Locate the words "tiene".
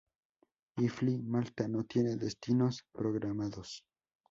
1.83-2.15